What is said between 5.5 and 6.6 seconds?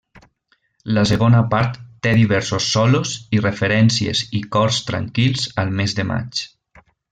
al mes de maig.